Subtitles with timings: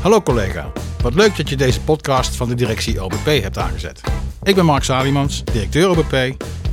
[0.00, 4.00] Hallo collega, wat leuk dat je deze podcast van de directie OBP hebt aangezet.
[4.42, 6.12] Ik ben Mark Salimans, directeur OBP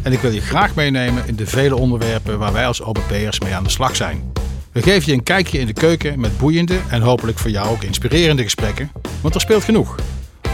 [0.01, 3.55] en ik wil je graag meenemen in de vele onderwerpen waar wij als OBP'ers mee
[3.55, 4.33] aan de slag zijn.
[4.71, 7.83] We geven je een kijkje in de keuken met boeiende en hopelijk voor jou ook
[7.83, 8.91] inspirerende gesprekken,
[9.21, 9.95] want er speelt genoeg.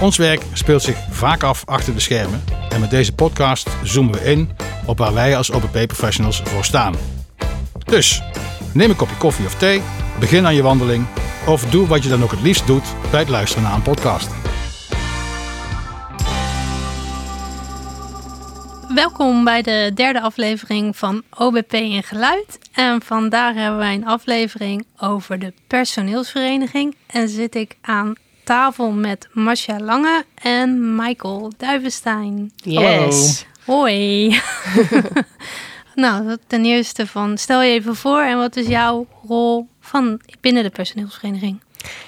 [0.02, 4.24] Ons werk speelt zich vaak af achter de schermen en met deze podcast zoomen we
[4.24, 4.50] in
[4.86, 6.96] op waar wij als OBP-professionals voor staan.
[7.86, 8.24] Dus
[8.72, 9.82] neem een kopje koffie of thee,
[10.20, 11.06] begin aan je wandeling
[11.46, 14.30] of doe wat je dan ook het liefst doet bij het luisteren naar een podcast.
[18.94, 22.60] Welkom bij de derde aflevering van OBP in Geluid.
[22.74, 26.96] En vandaag hebben wij een aflevering over de personeelsvereniging.
[27.06, 28.14] En zit ik aan
[28.44, 32.52] tafel met Masha Lange en Michael Duivenstein.
[32.56, 33.46] Yes.
[33.66, 34.30] Hoi.
[35.96, 40.64] nou, ten eerste van stel je even voor en wat is jouw rol van binnen
[40.64, 41.60] de personeelsvereniging?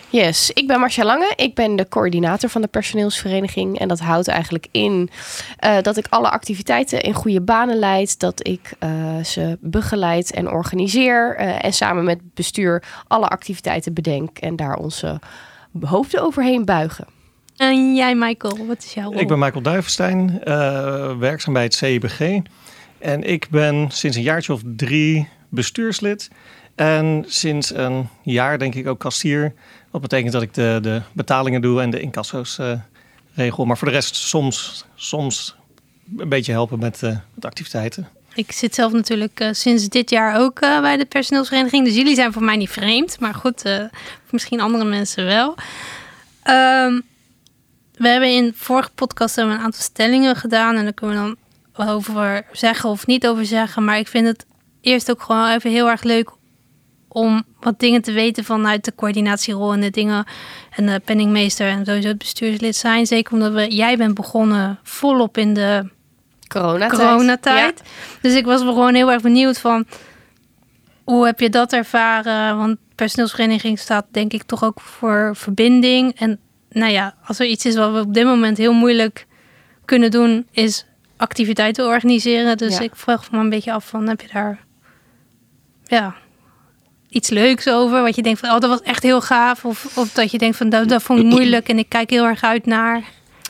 [0.09, 1.33] Yes, ik ben Marcia Lange.
[1.35, 3.79] Ik ben de coördinator van de personeelsvereniging.
[3.79, 5.09] En dat houdt eigenlijk in
[5.65, 8.19] uh, dat ik alle activiteiten in goede banen leid.
[8.19, 11.39] Dat ik uh, ze begeleid en organiseer.
[11.39, 14.37] Uh, en samen met het bestuur alle activiteiten bedenk.
[14.37, 15.19] En daar onze
[15.81, 17.05] hoofden overheen buigen.
[17.57, 19.19] En jij, Michael, wat is jouw rol?
[19.19, 20.39] Ik ben Michael Duivenstein,
[21.19, 22.41] werkzaam bij het CIBG.
[23.05, 26.29] En ik ben sinds een jaartje of drie bestuurslid.
[26.75, 29.53] En sinds een jaar denk ik ook kastier.
[29.91, 32.71] Wat betekent dat ik de, de betalingen doe en de incasso's uh,
[33.33, 33.65] regel.
[33.65, 35.55] Maar voor de rest soms, soms
[36.17, 38.07] een beetje helpen met, uh, met activiteiten.
[38.33, 41.85] Ik zit zelf natuurlijk uh, sinds dit jaar ook bij de personeelsvereniging.
[41.85, 43.19] Dus jullie zijn voor mij niet vreemd.
[43.19, 43.89] Maar goed,
[44.29, 45.55] misschien andere mensen wel.
[46.47, 47.03] Um,
[47.95, 50.75] we hebben in vorige podcast een aantal stellingen gedaan.
[50.75, 51.37] En daar kunnen we dan
[51.75, 53.85] over zeggen of niet over zeggen.
[53.85, 54.45] Maar ik vind het
[54.81, 56.29] eerst ook gewoon even heel erg leuk
[57.07, 60.25] om wat dingen te weten vanuit de coördinatierol en de dingen
[60.69, 63.05] en de penningmeester en sowieso het bestuurslid zijn.
[63.05, 65.89] Zeker omdat we, jij bent begonnen volop in de
[66.47, 66.91] coronatijd.
[66.91, 67.81] coronatijd.
[68.21, 69.85] Dus ik was gewoon heel erg benieuwd van
[71.03, 72.57] hoe heb je dat ervaren?
[72.57, 76.19] Want personeelsvereniging staat denk ik toch ook voor verbinding.
[76.19, 79.27] En nou ja, als er iets is wat we op dit moment heel moeilijk
[79.85, 80.85] kunnen doen, is
[81.17, 82.57] activiteiten organiseren.
[82.57, 84.65] Dus ik vraag me een beetje af van heb je daar
[85.83, 86.15] ja,
[87.09, 88.01] iets leuks over?
[88.01, 89.65] Wat je denkt van, oh, dat was echt heel gaaf.
[89.65, 92.25] Of, of dat je denkt van, dat, dat vond ik moeilijk en ik kijk heel
[92.25, 93.03] erg uit naar.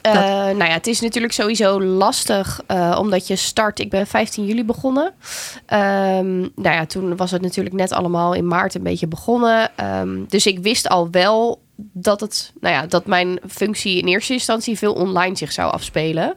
[0.05, 3.79] Uh, nou ja, het is natuurlijk sowieso lastig uh, omdat je start.
[3.79, 5.05] Ik ben 15 juli begonnen.
[5.05, 9.71] Um, nou ja, toen was het natuurlijk net allemaal in maart een beetje begonnen.
[9.99, 14.33] Um, dus ik wist al wel dat, het, nou ja, dat mijn functie in eerste
[14.33, 16.35] instantie veel online zich zou afspelen.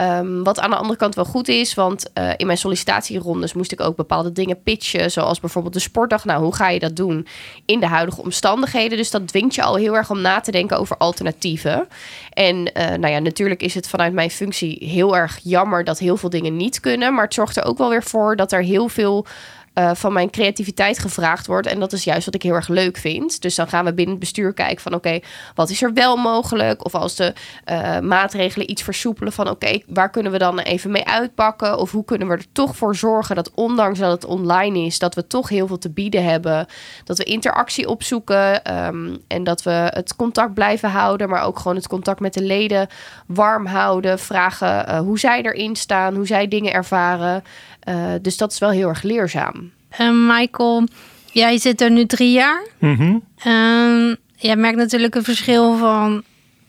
[0.00, 3.72] Um, wat aan de andere kant wel goed is, want uh, in mijn sollicitatierondes moest
[3.72, 6.24] ik ook bepaalde dingen pitchen, zoals bijvoorbeeld de sportdag.
[6.24, 7.26] Nou, hoe ga je dat doen
[7.66, 8.98] in de huidige omstandigheden?
[8.98, 11.88] Dus dat dwingt je al heel erg om na te denken over alternatieven.
[12.30, 16.16] En uh, nou ja, natuurlijk is het vanuit mijn functie heel erg jammer dat heel
[16.16, 18.88] veel dingen niet kunnen, maar het zorgt er ook wel weer voor dat er heel
[18.88, 19.26] veel
[19.74, 21.66] uh, van mijn creativiteit gevraagd wordt.
[21.66, 23.42] En dat is juist wat ik heel erg leuk vind.
[23.42, 25.20] Dus dan gaan we binnen het bestuur kijken van oké,
[25.54, 26.84] wat is er wel mogelijk?
[26.84, 27.32] Of als de
[27.70, 31.78] uh, maatregelen iets versoepelen van oké, waar kunnen we dan even mee uitpakken?
[31.78, 35.14] Of hoe kunnen we er toch voor zorgen dat ondanks dat het online is, dat
[35.14, 36.66] we toch heel veel te bieden hebben.
[37.04, 41.76] Dat we interactie opzoeken um, en dat we het contact blijven houden, maar ook gewoon
[41.76, 42.88] het contact met de leden
[43.26, 44.18] warm houden.
[44.18, 47.42] Vragen uh, hoe zij erin staan, hoe zij dingen ervaren.
[47.88, 49.72] Uh, dus dat is wel heel erg leerzaam.
[49.88, 50.86] En Michael,
[51.32, 52.66] jij zit er nu drie jaar.
[52.78, 54.16] Mm -hmm.
[54.36, 56.22] jij merkt natuurlijk een verschil van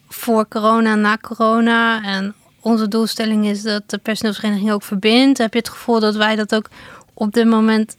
[0.07, 2.03] voor corona en na corona.
[2.03, 5.37] En onze doelstelling is dat de personeelsvereniging ook verbindt.
[5.37, 6.69] Heb je het gevoel dat wij dat ook
[7.13, 7.97] op dit moment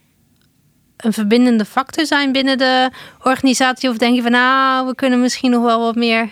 [0.97, 2.91] een verbindende factor zijn binnen de
[3.23, 3.89] organisatie?
[3.89, 6.29] Of denk je van nou, we kunnen misschien nog wel wat meer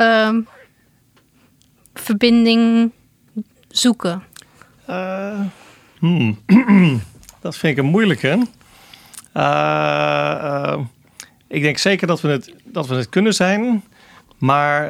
[0.00, 0.48] um,
[1.94, 2.90] verbinding
[3.68, 4.22] zoeken?
[4.90, 5.40] Uh,
[5.98, 6.38] hmm.
[7.40, 8.46] dat vind ik een moeilijke.
[9.34, 9.42] Uh,
[10.42, 10.78] uh,
[11.48, 13.84] ik denk zeker dat we het, dat we het kunnen zijn.
[14.38, 14.84] Maar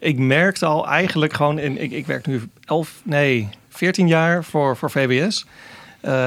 [0.00, 1.82] ik merkte al eigenlijk gewoon in.
[1.82, 5.46] Ik, ik werk nu 11, nee, 14 jaar voor, voor VBS.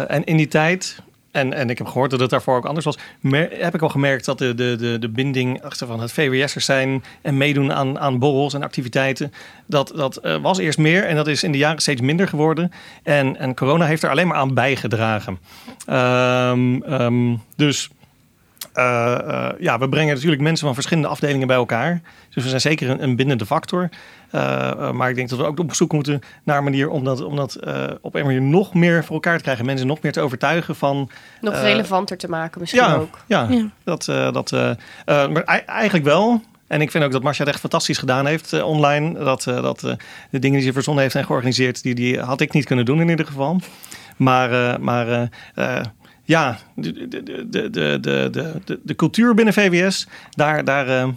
[0.07, 1.01] en in die tijd
[1.37, 2.97] en, en ik heb gehoord dat het daarvoor ook anders was.
[3.49, 7.37] Heb ik al gemerkt dat de, de, de, binding achter van het VWS'ers zijn en
[7.37, 9.33] meedoen aan, aan borrels en activiteiten.
[9.65, 12.71] Dat, dat uh, was eerst meer en dat is in de jaren steeds minder geworden.
[13.03, 15.39] En, en corona heeft er alleen maar aan bijgedragen.
[15.89, 17.89] Um, um, dus
[18.73, 22.01] eh, eh, ja, we brengen natuurlijk mensen van verschillende afdelingen bij elkaar.
[22.33, 23.89] Dus we zijn zeker een, een bindende factor.
[24.31, 27.03] Eh, eh, maar ik denk dat we ook op zoek moeten naar een manier om
[27.03, 29.65] dat, om dat eh, op een manier nog meer voor elkaar te krijgen.
[29.65, 31.09] Mensen nog meer te overtuigen van.
[31.41, 33.19] Nog relevanter te maken, misschien ook.
[33.25, 33.69] Ja, ja.
[33.83, 34.05] dat.
[34.05, 34.51] dat
[35.05, 36.41] maar eigenlijk wel.
[36.67, 39.23] En ik vind ook dat Marcia het echt fantastisch gedaan heeft online.
[39.23, 42.65] Dat, dat de dingen die ze verzonnen heeft en georganiseerd, die, die had ik niet
[42.65, 43.59] kunnen doen in ieder geval.
[44.17, 45.29] Maar, maar
[46.23, 47.69] ja, de, de, de, de,
[47.99, 48.29] de,
[48.65, 50.63] de, de cultuur binnen VWS, daar.
[50.63, 51.13] daar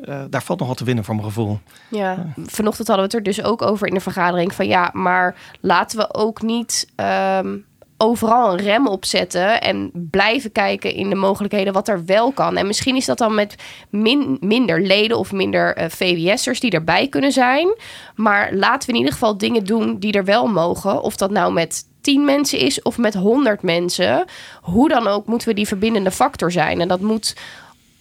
[0.00, 1.58] eh, daar valt nog wat te winnen voor mijn gevoel.
[1.90, 5.36] Ja, vanochtend hadden we het er dus ook over in de vergadering van ja, maar
[5.60, 7.56] laten we ook niet ehm,
[7.98, 12.56] overal een rem op zetten en blijven kijken in de mogelijkheden wat er wel kan.
[12.56, 13.54] En misschien is dat dan met
[13.90, 17.76] min, minder leden of minder eh, VWS'ers die erbij kunnen zijn.
[18.14, 21.02] Maar laten we in ieder geval dingen doen die er wel mogen.
[21.02, 24.24] Of dat nou met 10 mensen is of met 100 mensen.
[24.60, 26.80] Hoe dan ook moeten we die verbindende factor zijn.
[26.80, 27.36] En dat moet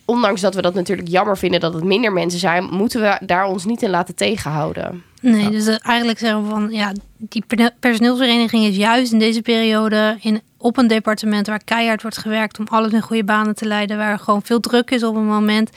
[0.06, 3.46] ondanks dat we dat natuurlijk jammer vinden dat het minder mensen zijn, moeten we daar
[3.46, 5.04] ons niet in laten tegenhouden.
[5.22, 9.42] Nee, dus eh, eigenlijk zeggen we van ja, die per- personeelsvereniging is juist in deze
[9.42, 13.66] periode in, op een departement waar keihard wordt gewerkt om alles in goede banen te
[13.66, 15.70] leiden, waar gewoon veel druk is op een moment.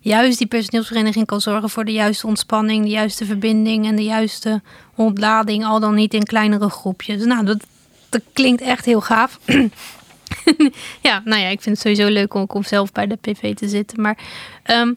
[0.00, 4.62] Juist die personeelsvereniging kan zorgen voor de juiste ontspanning, de juiste verbinding en de juiste
[4.94, 7.24] ontlading, al dan niet in kleinere groepjes.
[7.24, 7.58] Nou, dat,
[8.08, 9.38] dat klinkt echt heel gaaf.
[11.08, 13.68] ja, nou ja, ik vind het sowieso leuk om, om zelf bij de PV te
[13.68, 14.00] zitten.
[14.02, 14.18] Maar
[14.62, 14.92] ehm,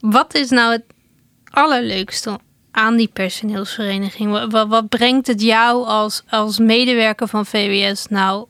[0.00, 0.84] wat is nou het
[1.50, 2.38] allerleukste
[2.70, 4.30] aan die personeelsvereniging?
[4.30, 8.46] Wat, wat, wat brengt het jou als, als medewerker van VWS nou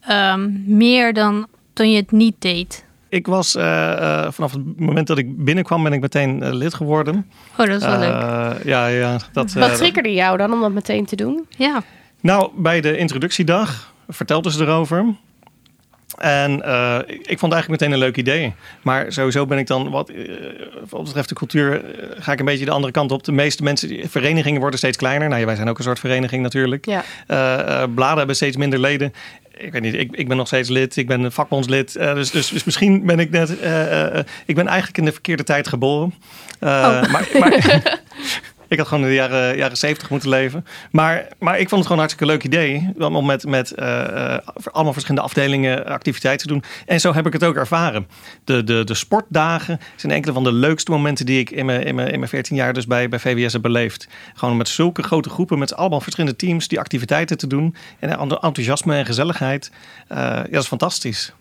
[0.00, 2.86] ehm, meer dan toen je het niet deed?
[3.10, 6.74] Ik was eh, eh, vanaf het moment dat ik binnenkwam, ben ik meteen eh, lid
[6.74, 7.30] geworden.
[7.58, 8.22] Oh, dat is wel leuk.
[8.22, 9.16] Eh, Ja, ja.
[9.32, 11.46] Dat, Wat triggerde jou dan om dat meteen te doen?
[11.48, 11.82] Ja,
[12.20, 15.04] Nou, bij de introductiedag vertelden ze erover.
[16.18, 18.54] En eh, ik ik vond het eigenlijk meteen een leuk idee.
[18.82, 20.24] Maar sowieso ben ik dan, wat, eh,
[20.88, 23.24] wat betreft de cultuur, eh, ga ik een beetje de andere kant op.
[23.24, 25.28] De meeste mensen, die- verenigingen worden steeds kleiner.
[25.28, 26.86] Nou, ja, wij zijn ook een soort vereniging natuurlijk.
[26.86, 27.04] Ja.
[27.86, 29.12] Bladen hebben steeds minder leden.
[29.56, 30.96] Ik weet niet, ik, ik ben nog steeds lid.
[30.96, 31.92] Ik ben een vakbondslid.
[31.92, 33.50] Dus, dus, dus misschien ben ik net...
[34.46, 36.14] ik ben eigenlijk in de verkeerde tijd geboren.
[36.60, 37.10] Oh.
[37.10, 37.92] maar, maar
[38.68, 40.66] ik had gewoon in de jaren, jaren 70 moeten leven.
[40.90, 42.92] Maar, maar ik vond het gewoon een hartstikke leuk idee.
[42.98, 44.38] Om met, met eh, eh,
[44.72, 46.62] allemaal verschillende afdelingen activiteiten te doen.
[46.86, 48.06] En zo heb ik het ook ervaren.
[48.44, 51.94] De, de, de sportdagen zijn enkele van de leukste momenten die ik in mijn, in
[51.94, 54.08] mijn, in mijn 14 jaar dus bij, bij VWS heb beleefd.
[54.34, 57.74] Gewoon met zulke grote groepen, met allemaal verschillende teams die activiteiten te doen.
[57.98, 59.70] En enthousiasme en gezelligheid.
[60.08, 61.32] Eh, ja, dat is fantastisch.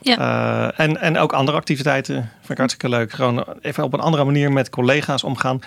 [0.00, 0.18] Ja.
[0.18, 3.12] Eh, en, en ook andere activiteiten vind ik hartstikke leuk.
[3.12, 5.60] Gewoon even op een andere manier met collega's omgaan.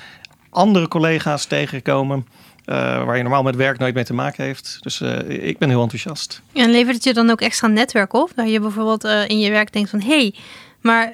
[0.50, 2.28] Andere collega's tegenkomen.
[2.66, 2.76] eh,
[3.06, 4.78] waar je normaal met werk nooit mee te maken heeft.
[4.82, 6.42] Dus eh, ik ben heel enthousiast.
[6.54, 8.32] en levert het je dan ook extra netwerk op?
[8.36, 10.02] Dat je bijvoorbeeld eh, in je werk denkt van...
[10.02, 10.36] hé, hey,
[10.82, 11.14] maar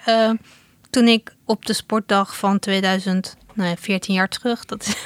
[0.90, 4.66] toen ik op de sportdag van 2000, nou ja, 14 jaar terug...
[4.66, 4.98] Dat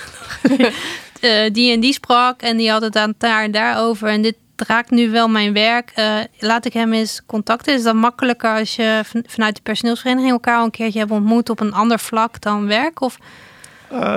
[1.51, 4.07] die en die sprak en die had het aan daar en daarover...
[4.07, 5.93] en dit raakt nu wel mijn werk.
[6.39, 7.73] Laat ik hem eens contacten.
[7.73, 10.31] Is dat makkelijker als je van- vanuit de personeelsvereniging...
[10.31, 13.01] elkaar een keertje hebt ontmoet op een ander vlak dan werk?
[13.01, 13.17] Of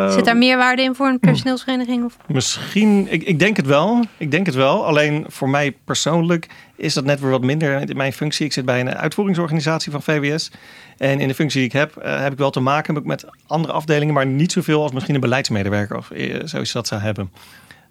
[0.08, 2.04] Zit daar meerwaarde in voor een personeelsvereniging?
[2.04, 2.16] Of?
[2.26, 4.04] Misschien, ik, ik denk het wel.
[4.16, 4.86] Ik denk het wel.
[4.86, 8.46] Alleen voor mij persoonlijk is dat net weer wat minder in mijn functie.
[8.46, 10.50] Ik zit bij een uitvoeringsorganisatie van VWS.
[10.96, 13.72] En in de functie die ik heb, eh, heb ik wel te maken met andere
[13.72, 17.30] afdelingen, maar niet zoveel als misschien een beleidsmedewerker of eh, zoiets dat zou hebben.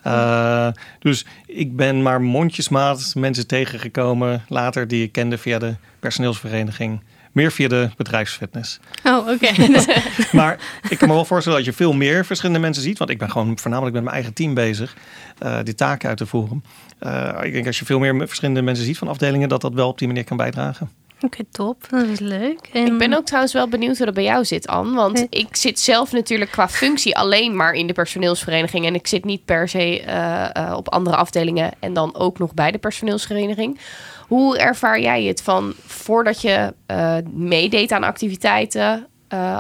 [0.02, 0.68] Eh,
[1.00, 7.02] dus ik ben maar mondjesmaat mensen tegengekomen later die ik kende via de personeelsvereniging.
[7.32, 8.80] Meer via de bedrijfsfitness.
[9.04, 9.52] Oh, oké.
[10.32, 10.60] Maar
[10.90, 12.98] ik kan me wel voorstellen dat je veel meer verschillende mensen ziet.
[12.98, 14.96] Want ik ben gewoon voornamelijk met mijn eigen team bezig.
[15.38, 16.64] eh, die taken uit te voeren.
[17.00, 19.50] Eh, ik denk als je veel meer verschillende mensen ziet van afdelingen.
[19.50, 20.90] dat dat wel op die manier kan bijdragen.
[21.22, 21.88] Oké, top.
[21.90, 22.70] Dat is leuk.
[22.74, 24.96] En, Ik ben ook trouwens wel benieuwd hoe dat bij jou zit, Anne.
[24.96, 25.28] Want Nee.
[25.30, 28.86] ik zit zelf natuurlijk qua functie alleen maar in de personeelsvereniging.
[28.86, 32.54] En ik zit niet per se eh, eh, op andere afdelingen en dan ook nog
[32.54, 33.80] bij de personeelsvereniging.
[34.28, 39.08] Hoe ervaar jij het van voordat je eh, meedeed aan activiteiten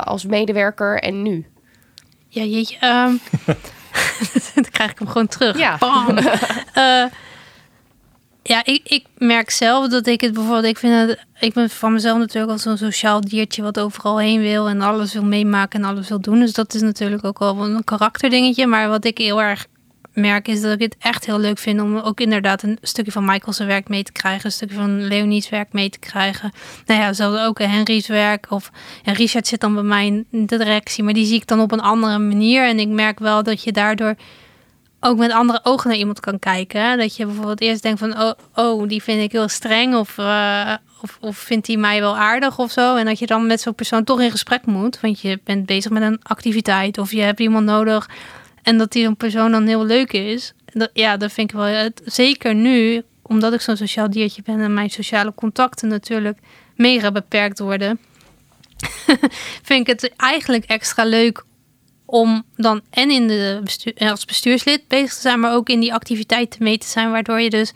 [0.03, 1.45] als medewerker en nu?
[2.27, 2.77] Ja, jeetje.
[2.79, 3.11] ehm,
[4.55, 5.57] dan krijg ik hem gewoon terug.
[5.57, 5.77] Ja.
[5.77, 6.17] Bam.
[8.43, 10.65] Ja, ik, ik merk zelf dat ik het bijvoorbeeld...
[10.65, 13.61] Ik, vind het, ik ben van mezelf natuurlijk al zo'n sociaal diertje...
[13.61, 16.39] wat overal heen wil en alles wil meemaken en alles wil doen.
[16.39, 18.67] Dus dat is natuurlijk ook wel een karakterdingetje.
[18.67, 19.67] Maar wat ik heel erg
[20.13, 21.81] merk is dat ik het echt heel leuk vind...
[21.81, 24.45] om ook inderdaad een stukje van Michael's werk mee te krijgen.
[24.45, 26.51] Een stukje van Leonie's werk mee te krijgen.
[26.85, 28.45] Nou ja, zelfs ook Henry's werk.
[28.49, 28.71] Of
[29.03, 31.03] ja, Richard zit dan bij mij in de directie...
[31.03, 32.67] maar die zie ik dan op een andere manier.
[32.67, 34.15] En ik merk wel dat je daardoor
[35.03, 36.97] ook met andere ogen naar iemand kan kijken.
[36.97, 39.95] Dat je bijvoorbeeld eerst denkt van, oh, oh die vind ik heel streng.
[39.95, 42.95] Of, eh, of, of vindt hij mij wel aardig of zo.
[42.95, 44.99] En dat je dan met zo'n persoon toch in gesprek moet.
[44.99, 48.09] Want je bent bezig met een activiteit of je hebt iemand nodig.
[48.61, 50.53] En dat die persoon dan heel leuk is.
[50.65, 51.65] Dat, ja, dat vind ik wel.
[51.65, 56.39] Het, zeker nu, omdat ik zo'n sociaal diertje ben en mijn sociale contacten natuurlijk
[56.75, 57.99] mega beperkt worden.
[59.63, 61.43] vind ik het eigenlijk extra leuk
[62.11, 65.93] om dan en in de bestuur, als bestuurslid bezig te zijn, maar ook in die
[65.93, 67.73] activiteiten mee te zijn, waardoor je dus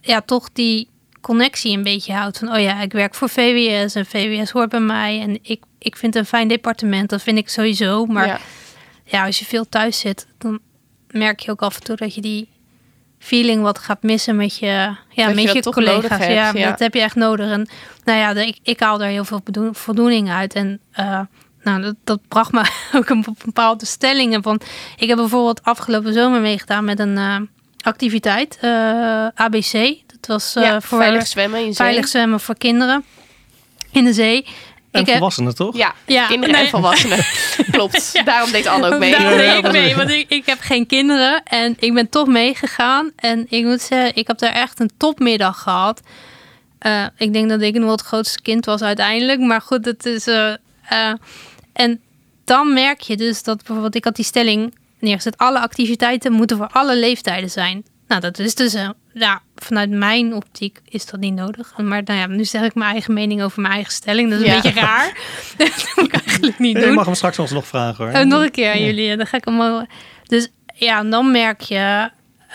[0.00, 0.88] ja, toch die
[1.20, 2.38] connectie een beetje houdt.
[2.38, 5.20] Van, oh ja, ik werk voor VWS en VWS hoort bij mij.
[5.20, 8.06] En ik, ik vind een fijn departement, dat vind ik sowieso.
[8.06, 8.38] Maar ja.
[9.04, 10.58] ja, als je veel thuis zit, dan
[11.10, 12.48] merk je ook af en toe dat je die
[13.18, 16.26] feeling wat gaat missen met je, ja, met je, je collega's.
[16.26, 17.50] ja, ja, dat heb je echt nodig.
[17.50, 17.68] En
[18.04, 19.42] nou ja, ik, ik haal daar heel veel
[19.72, 20.54] voldoening uit.
[20.54, 21.20] En uh,
[21.62, 22.62] nou, dat, dat bracht me
[22.96, 24.42] ook een bepaalde stellingen.
[24.42, 24.60] Van,
[24.96, 27.36] ik heb bijvoorbeeld afgelopen zomer meegedaan met een uh,
[27.80, 29.72] activiteit, uh, ABC.
[30.06, 31.86] Dat was uh, voor veilig zwemmen in zee.
[31.86, 33.04] Veilig zwemmen voor kinderen
[33.90, 34.46] in de zee.
[34.90, 35.56] En ik volwassenen, heb...
[35.56, 35.76] toch?
[35.76, 36.64] Ja, ja kinderen nee.
[36.64, 37.18] en volwassenen.
[37.70, 38.10] Klopt.
[38.12, 38.22] Ja.
[38.22, 39.10] Daarom deed Anne ook mee.
[39.10, 41.42] Daarom deed ik mee, want ik, ik heb geen kinderen.
[41.44, 43.12] En ik ben toch meegegaan.
[43.16, 46.00] En ik moet zeggen, ik heb daar echt een topmiddag gehad.
[46.86, 49.40] Uh, ik denk dat ik nog het grootste kind was uiteindelijk.
[49.40, 50.26] Maar goed, het is...
[50.26, 50.54] Uh,
[50.92, 51.12] uh,
[51.72, 52.00] en
[52.44, 53.94] dan merk je dus dat bijvoorbeeld...
[53.94, 55.38] Ik had die stelling neergezet.
[55.38, 57.84] Alle activiteiten moeten voor alle leeftijden zijn.
[58.08, 58.76] Nou, dat is dus
[59.12, 61.76] ja, vanuit mijn optiek is dat niet nodig.
[61.76, 64.30] Maar nou ja, nu zeg ik mijn eigen mening over mijn eigen stelling.
[64.30, 65.18] Dat is een beetje raar.
[65.56, 66.84] dat moet ik eigenlijk niet doen.
[66.84, 68.14] Je mag hem straks ons nog vragen hoor.
[68.14, 69.16] Uh, nog een keer aan jullie.
[69.16, 69.86] Dan ga ik hem
[70.26, 72.10] Dus ja, dan merk je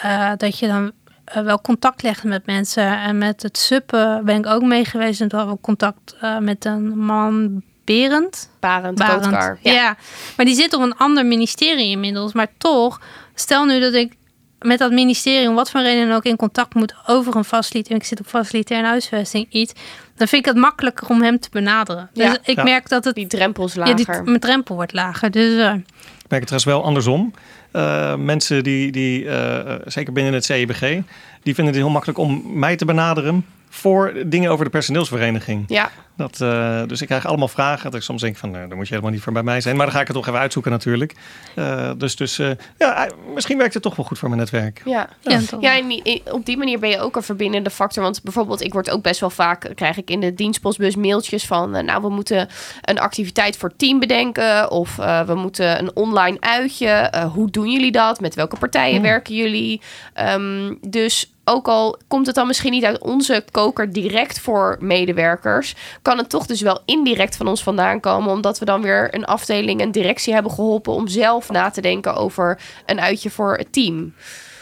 [0.05, 0.91] uh, dat je dan
[1.35, 2.99] uh, wel contact legt met mensen.
[2.99, 5.21] En met het suppen ben ik ook mee geweest.
[5.21, 8.49] En toen hadden we contact met een man, Berend.
[8.59, 9.57] Barend, Barend.
[9.61, 9.71] Ja.
[9.71, 9.97] ja,
[10.35, 12.33] maar die zit op een ander ministerie inmiddels.
[12.33, 13.01] Maar toch,
[13.33, 14.13] stel nu dat ik
[14.59, 17.99] met dat ministerie, om wat voor reden ook, in contact moet over een facilitair.
[17.99, 19.73] Ik zit op facilitaire huisvesting, iets.
[20.15, 22.09] Dan vind ik het makkelijker om hem te benaderen.
[22.13, 22.37] Dus ja.
[22.43, 23.15] ik merk dat het.
[23.15, 23.97] Die drempels lager.
[23.97, 25.31] Ja, die, mijn drempel wordt lager.
[25.31, 25.53] Dus.
[25.53, 27.33] Uh, ik merk het trouwens wel andersom.
[27.73, 31.01] Uh, mensen die, die uh, zeker binnen het CEBG,
[31.43, 35.63] die vinden het heel makkelijk om mij te benaderen voor dingen over de personeelsvereniging.
[35.67, 35.91] Ja.
[36.17, 37.83] Dat, uh, dus ik krijg allemaal vragen.
[37.83, 39.75] Dat ik soms denk van, nou, dan moet je helemaal niet voor bij mij zijn.
[39.75, 41.15] Maar dan ga ik het toch even uitzoeken natuurlijk.
[41.55, 44.81] Uh, dus dus uh, ja, misschien werkt het toch wel goed voor mijn netwerk.
[44.85, 45.39] Ja, ja.
[45.59, 46.01] ja en
[46.31, 48.03] op die manier ben je ook een verbindende factor.
[48.03, 51.85] Want bijvoorbeeld, ik word ook best wel vaak, krijg ik in de dienstpostbus mailtjes van,
[51.85, 52.47] nou, we moeten
[52.81, 54.71] een activiteit voor team bedenken.
[54.71, 57.11] Of we moeten een online uitje.
[57.33, 58.19] hoe doen jullie dat?
[58.19, 59.81] Met welke partijen werken jullie?
[60.15, 65.75] Um, dus ook al komt het dan misschien niet uit onze koker direct voor medewerkers,
[66.01, 69.25] kan het toch dus wel indirect van ons vandaan komen, omdat we dan weer een
[69.25, 73.73] afdeling, een directie hebben geholpen om zelf na te denken over een uitje voor het
[73.73, 74.13] team.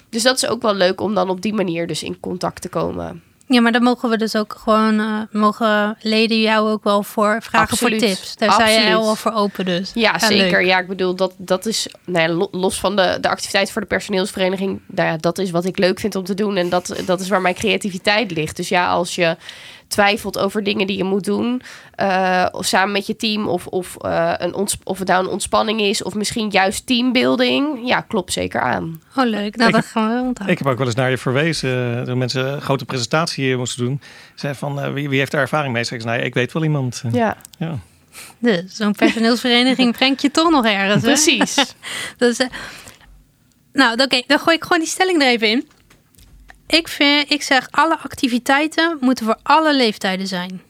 [0.10, 2.70] Dus dat is ook wel leuk om dan op die manier dus in contact te
[2.70, 3.24] komen.
[3.48, 7.38] Ja, maar dan mogen we dus ook gewoon, uh, mogen leden jou ook wel voor
[7.42, 8.00] vragen Absoluut.
[8.00, 8.36] voor tips.
[8.36, 9.92] Daar zijn je wel voor open dus.
[9.94, 10.66] Ja, zeker.
[10.66, 13.88] Ja, ik bedoel, dat, dat is nou ja, los van de, de activiteit voor de
[13.88, 14.82] personeelsvereniging.
[14.88, 16.56] Nou ja, dat is wat ik leuk vind om te doen.
[16.56, 18.56] En dat, dat is waar mijn creativiteit ligt.
[18.56, 19.38] Dus ja, als je
[19.96, 21.62] twijfelt over dingen die je moet doen.
[22.02, 23.48] Uh, of samen met je team.
[23.48, 26.04] Of, of, uh, een of het nou een ontspanning is.
[26.04, 27.88] Of misschien juist teambuilding.
[27.88, 29.02] Ja, klopt zeker aan.
[29.16, 29.56] Oh, leuk.
[29.56, 30.48] Nou, ik, dat gaan we onthouden.
[30.48, 32.04] Ik heb ook wel eens naar je verwezen.
[32.06, 34.02] Toen mensen een grote presentatie hier moesten doen.
[34.36, 35.84] Zei van, uh, wie, wie, heeft daar ervaring mee?
[35.84, 37.04] Zeg ik, nou, ik weet wel iemand.
[37.12, 37.38] Ja.
[37.58, 37.80] ja.
[38.40, 41.04] Dus zo'n personeelsvereniging brengt je toch nog ergens.
[41.04, 41.75] Precies.
[42.18, 42.40] dus,
[43.74, 44.22] nou, oké.
[44.28, 45.68] Dan gooi ik gewoon die stelling er even in.
[46.68, 50.62] Ik, vind, ik zeg, alle activiteiten moeten voor alle leeftijden zijn.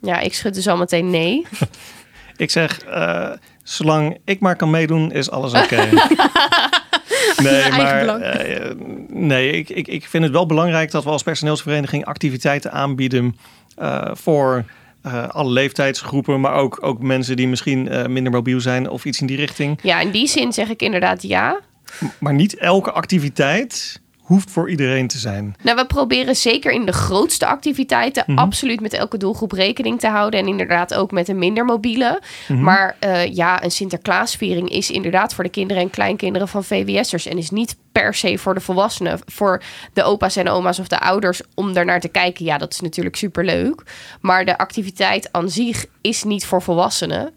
[0.00, 1.46] Ja, ik schud dus al meteen nee.
[2.36, 3.30] ik zeg, uh,
[3.62, 5.62] zolang ik maar kan meedoen, is alles oké.
[5.62, 5.90] Okay.
[7.46, 8.70] nee, maar uh,
[9.08, 13.36] nee, ik, ik, ik vind het wel belangrijk dat we als personeelsvereniging activiteiten aanbieden
[13.78, 14.64] uh, voor
[15.28, 19.36] alle leeftijdsgroepen, maar ook, ook mensen die misschien minder mobiel zijn of iets in die
[19.36, 19.78] richting.
[19.82, 21.60] Ja, in die zin zeg ik inderdaad ja.
[22.18, 24.00] Maar niet elke activiteit
[24.32, 25.54] hoeft voor iedereen te zijn.
[25.62, 28.38] Nou, we proberen zeker in de grootste activiteiten mhm.
[28.38, 30.40] absoluut met elke doelgroep rekening te houden.
[30.40, 32.20] En inderdaad ook met een minder mobiele.
[32.48, 32.62] Mhm.
[32.62, 37.26] Maar uh, ja, een Sinterklaasviering is inderdaad voor de kinderen en kleinkinderen van VWS'ers.
[37.26, 39.18] En is niet per se voor de volwassenen.
[39.26, 42.44] Voor de opa's en oma's of de ouders om daarnaar te kijken.
[42.44, 43.82] Ja, dat is natuurlijk superleuk.
[44.20, 47.34] Maar de activiteit aan zich is niet voor volwassenen.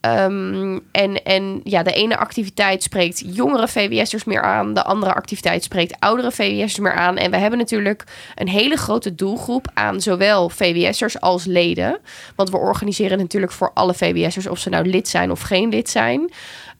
[0.00, 4.74] Um, en, en ja, de ene activiteit spreekt jongere VWS'ers meer aan.
[4.74, 7.16] De andere activiteit spreekt oudere VWS'ers meer aan.
[7.16, 11.98] En we hebben natuurlijk een hele grote doelgroep aan zowel VWS'ers als leden.
[12.36, 15.88] Want we organiseren natuurlijk voor alle VWS'ers of ze nou lid zijn of geen lid
[15.88, 16.30] zijn.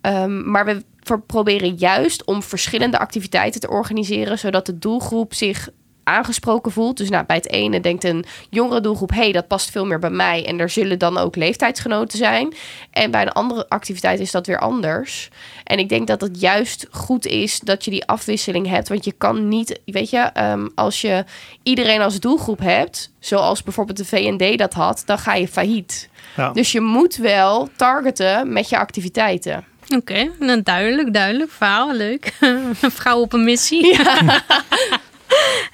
[0.02, 0.84] Um, maar we
[1.26, 5.68] proberen juist om verschillende activiteiten te organiseren, zodat de doelgroep zich
[6.06, 6.96] aangesproken voelt.
[6.96, 9.10] Dus nou, bij het ene denkt een jongere doelgroep...
[9.10, 10.46] hé, hey, dat past veel meer bij mij.
[10.46, 12.54] En er zullen dan ook leeftijdsgenoten zijn.
[12.90, 15.28] En bij een andere activiteit is dat weer anders.
[15.64, 18.88] En ik denk dat het juist goed is dat je die afwisseling hebt.
[18.88, 21.24] Want je kan niet, weet je, ehm, als je
[21.62, 23.12] iedereen als doelgroep hebt...
[23.18, 26.08] zoals bijvoorbeeld de VND dat had, dan ga je failliet.
[26.36, 26.52] Ja.
[26.52, 29.64] Dus je moet wel targeten met je activiteiten.
[29.88, 31.50] Oké, nou, duidelijk, duidelijk.
[31.50, 32.32] Verhaal, leuk.
[32.40, 33.96] Een vrouw op een missie.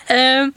[0.06, 0.48] Ehm,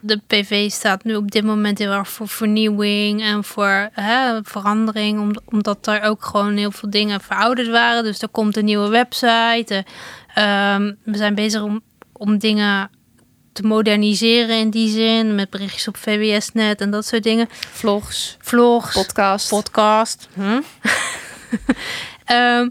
[0.00, 5.20] de PV staat nu op dit moment heel erg voor vernieuwing en voor hè, verandering.
[5.20, 8.04] om- Omdat er ook gewoon heel veel dingen verouderd waren.
[8.04, 9.84] Dus er komt een nieuwe website.
[10.34, 11.80] eh, ehm, we zijn bezig om,
[12.12, 12.90] om dingen
[13.52, 15.34] te moderniseren in die zin.
[15.34, 17.48] Met berichtjes op VWS-net en dat soort dingen.
[17.50, 19.48] Vlogs, Vlogs, podcast.
[19.48, 20.28] podcast.
[20.34, 20.58] Huh?
[22.24, 22.68] Ehm,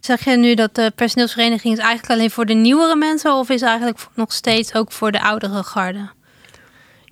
[0.00, 3.62] zeg je nu dat de personeelsvereniging is eigenlijk alleen voor de nieuwere mensen of is
[3.62, 6.16] eigenlijk nog steeds ook voor de oudere garde?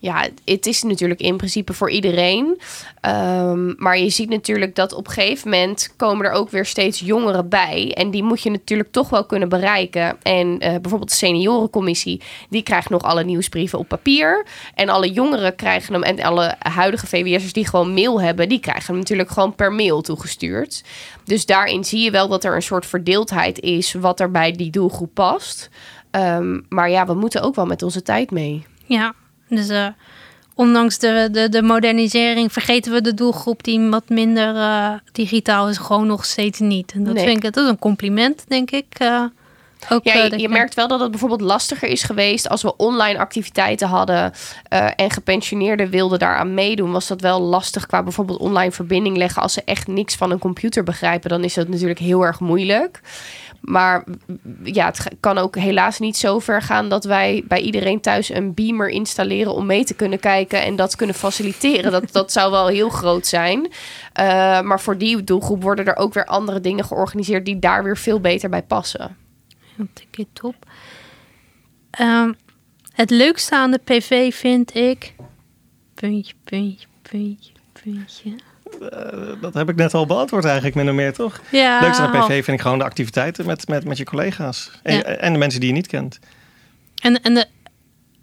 [0.07, 2.61] Ja, het is natuurlijk in principe voor iedereen.
[3.01, 7.01] Ehm, maar je ziet natuurlijk dat op een gegeven moment komen er ook weer steeds
[7.01, 7.93] jongeren bij.
[7.95, 10.17] En die moet je natuurlijk toch wel kunnen bereiken.
[10.23, 12.21] En eh, bijvoorbeeld de seniorencommissie,
[12.51, 14.47] die krijgt nog alle nieuwsbrieven op papier.
[14.75, 18.87] En alle jongeren krijgen hem, en alle huidige VWS'ers die gewoon mail hebben, die krijgen
[18.87, 20.85] hem natuurlijk gewoon per mail toegestuurd.
[21.25, 24.71] Dus daarin zie je wel dat er een soort verdeeldheid is wat er bij die
[24.71, 25.71] doelgroep past.
[26.11, 28.67] Ehm, maar ja, we moeten ook wel met onze tijd mee.
[28.85, 29.15] Ja,
[29.49, 29.87] dus eh,
[30.55, 35.77] ondanks de, de, de modernisering vergeten we de doelgroep die wat minder eh, digitaal is
[35.79, 36.93] gewoon nog steeds niet.
[36.93, 37.25] En dat Nee.
[37.25, 38.87] vind ik dat is een compliment, denk ik.
[38.91, 39.23] eh,
[39.91, 43.89] ook, Ja, je, merkt wel dat het bijvoorbeeld lastiger is geweest als we online activiteiten
[43.89, 44.33] hadden
[44.97, 46.93] en gepensioneerden wilden daaraan meedoen.
[46.93, 49.43] Was dat wel lastig qua bijvoorbeeld online verbinding leggen.
[49.43, 53.01] Als ze echt niks van een computer begrijpen, dan is dat natuurlijk heel erg moeilijk.
[53.67, 54.05] Maar
[54.63, 58.55] ja, het kan ook helaas niet zo ver gaan dat wij bij iedereen thuis een
[58.55, 61.93] beamer installeren om mee te kunnen kijken en dat kunnen faciliteren.
[61.93, 63.73] Dat, dat zou wel heel groot zijn.
[64.13, 67.97] Eh, maar voor die doelgroep worden er ook weer andere dingen georganiseerd die daar weer
[67.97, 69.17] veel beter bij passen.
[69.79, 70.55] Een tikje top.
[71.91, 72.33] Ehm,
[72.93, 75.15] het leukste aan de PV vind ik.
[75.95, 78.35] Puntje, puntje, puntje, puntje.
[78.81, 81.41] Eh, dat heb ik net al beantwoord eigenlijk, min of meer, toch?
[81.51, 82.25] Ja, Leukste aan de oh.
[82.25, 84.71] PV vind ik gewoon de activiteiten met, met, met je collega's.
[84.83, 85.03] En, Ja.
[85.03, 86.19] en de mensen die je niet kent.
[87.03, 87.47] En, en de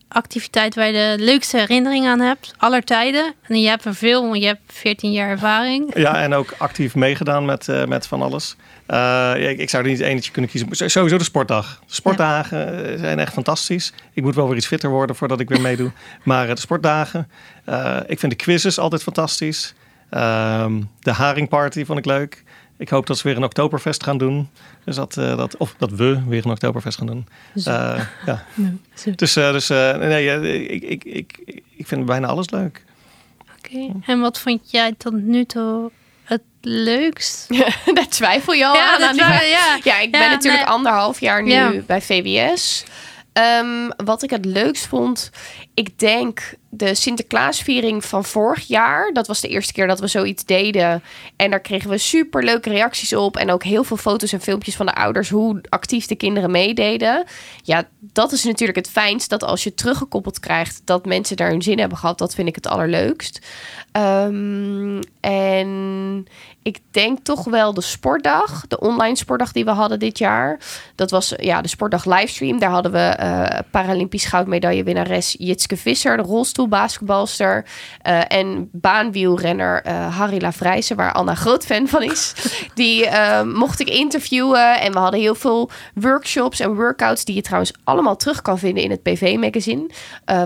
[0.07, 3.33] activiteit waar je de leukste herinnering aan hebt, aller tijden.
[3.47, 5.97] En je hebt er veel, want je hebt 14 jaar ervaring.
[5.97, 8.55] Ja, en ook actief meegedaan met, eh, met van alles.
[8.85, 10.89] Eh, ik, ik zou er niet eentje kunnen kiezen.
[10.89, 11.79] Sowieso de sportdag.
[11.87, 13.93] De sportdagen zijn echt fantastisch.
[14.13, 15.91] Ik moet wel weer iets fitter worden voordat ik weer meedoe.
[16.23, 17.29] Maar de sportdagen.
[18.07, 19.73] ik vind de quizzes altijd fantastisch.
[20.13, 22.43] Ehm, de haringparty vond ik leuk.
[22.77, 24.49] Ik hoop dat ze weer een Oktoberfest gaan doen.
[24.85, 27.27] Dus dat, eh, dat, of dat we weer een Oktoberfest gaan doen.
[27.55, 28.43] Eh, ja.
[28.93, 29.11] Zo.
[29.15, 32.83] Dus, eh, dus eh, nee, ik, ik, ik, ik vind bijna alles leuk.
[33.57, 33.91] Oké.
[34.05, 35.91] En wat vond jij tot nu toe
[36.23, 37.47] het leukst?
[37.93, 39.15] Daar twijfel je al Ja, aan.
[39.15, 39.41] ja.
[39.83, 40.73] ja, ik ben natuurlijk nee.
[40.73, 41.71] anderhalf jaar nu Ja.
[41.87, 42.83] bij VWS.
[43.33, 45.31] Ehm, wat ik het leukst vond,
[45.73, 49.13] ik denk de Sinterklaasviering van vorig jaar.
[49.13, 51.03] Dat was de eerste keer dat we zoiets deden.
[51.35, 53.37] En daar kregen we super leuke reacties op.
[53.37, 57.23] En ook heel veel foto's en filmpjes van de ouders hoe actief de kinderen meededen.
[57.61, 59.29] Ja, dat is natuurlijk het fijnst.
[59.29, 62.17] Dat als je teruggekoppeld krijgt dat mensen daar hun zin hebben gehad.
[62.17, 63.39] Dat vind ik het allerleukst.
[63.91, 66.27] Ehm, en
[66.63, 70.59] ik denk toch wel de sportdag, de online sportdag die we hadden dit jaar.
[70.95, 72.59] Dat was ja, de sportdag livestream.
[72.59, 77.65] Daar hadden we eh Paralympisch goudmedaillewinnares Jitske Visser, de rolstoelbasketbalster.
[78.01, 82.33] eh en baanwielrenner eh Harry Lavrijsen, waar Anna groot fan van is.
[82.75, 83.09] Die
[83.43, 84.79] mocht ik interviewen.
[84.79, 88.83] En we hadden heel veel workshops en workouts die je trouwens allemaal terug kan vinden
[88.83, 89.89] in het PV-magazine.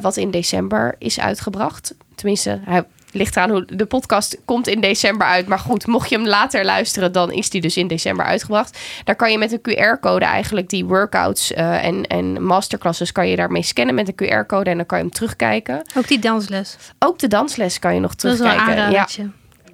[0.02, 1.96] wat in december is uitgebracht.
[2.16, 5.48] Tenminste, hij ligt eraan hoe de podcast komt in december uit.
[5.48, 8.80] Maar goed, mocht je hem later luisteren, dan is die dus in december uitgebracht.
[9.04, 13.36] Daar kan je met een QR-code eigenlijk die workouts eh, en, en masterclasses kan je
[13.36, 15.82] daarmee scannen met een QR-code en dan kan je hem terugkijken.
[15.96, 16.78] Ook die dansles.
[17.00, 18.91] Ook de dansles kan je nog Dat is wel een terugkijken.
[18.91, 19.30] Ja.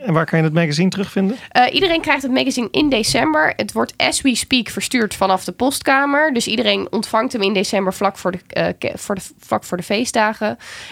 [0.06, 1.38] En waar kan je het magazine terugvinden?
[1.50, 3.54] Eh, iedereen krijgt het magazine in december.
[3.56, 6.34] Het wordt as we speak verstuurd vanaf de postkamer.
[6.34, 9.84] Dus iedereen ontvangt hem in december vlak voor de, eh, voor de, vlak voor de
[9.84, 10.48] feestdagen.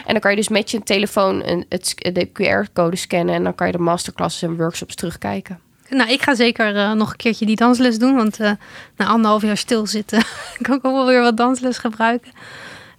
[0.05, 3.35] En dan kan je dus met je telefoon een, het, de QR-code scannen.
[3.35, 5.59] En dan kan je de masterclasses en workshops terugkijken.
[5.89, 8.15] Nou, ik ga zeker eh, nog een keertje die dansles doen.
[8.15, 8.51] Want eh,
[8.97, 10.23] na anderhalf jaar stilzitten
[10.61, 12.31] kan ik ook wel weer wat dansles gebruiken.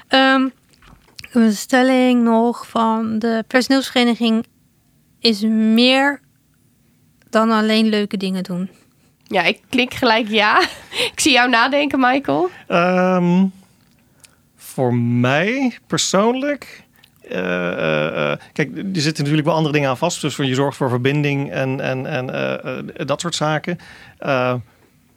[0.09, 0.49] Ehm,
[1.33, 4.47] een stelling nog van de personeelsvereniging
[5.23, 5.41] is
[5.75, 6.21] meer
[7.31, 8.71] dan alleen leuke dingen doen.
[9.27, 10.61] Ja, ik klik gelijk ja.
[11.13, 12.51] ik zie jou nadenken, Michael.
[12.69, 13.45] Ehm,
[14.57, 16.83] voor mij persoonlijk.
[17.29, 20.21] eh, eh, eh, kijk, er zitten natuurlijk wel andere dingen aan vast.
[20.21, 23.79] Dus voor je zorgt voor verbinding en, en, en eh, eh, dat soort zaken.
[24.19, 24.55] Eh,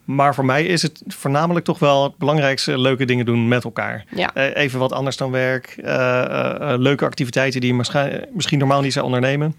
[0.06, 4.06] maar voor mij is het voornamelijk toch wel het belangrijkste leuke dingen doen met elkaar.
[4.16, 4.34] Ja.
[4.34, 5.78] Eh, even wat anders dan werk.
[5.84, 9.56] Eh, eh, eh, leuke activiteiten die je misschien normaal niet zou ondernemen.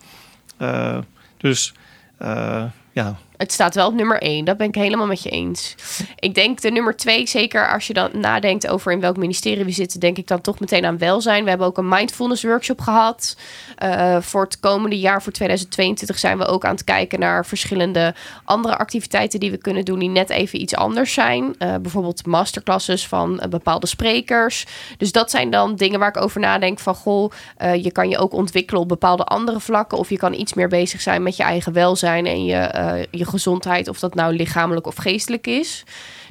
[0.56, 0.98] Eh,
[1.36, 1.74] dus
[2.18, 4.44] eh, ja, Het staat wel op nummer 1.
[4.44, 5.74] Dat ben ik helemaal met je eens.
[6.18, 9.70] Ik denk de nummer 2, zeker als je dan nadenkt over in welk ministerie we
[9.70, 11.42] zitten, denk ik dan toch meteen aan welzijn.
[11.42, 13.36] We hebben ook een mindfulness workshop gehad.
[13.76, 18.14] Eh, voor het komende jaar, voor 2022, zijn we ook aan het kijken naar verschillende
[18.44, 21.54] andere activiteiten die we kunnen doen, die net even iets anders zijn.
[21.58, 24.66] Eh, bijvoorbeeld masterclasses van eh, bepaalde sprekers.
[24.96, 27.32] Dus dat zijn dan dingen waar ik over nadenk van, goh,
[27.76, 29.98] je kan je ook ontwikkelen op bepaalde andere vlakken.
[29.98, 33.88] Of je kan iets meer bezig zijn met je eigen welzijn en je, eh, gezondheid.
[33.88, 35.84] Of dat nou lichamelijk of geestelijk is.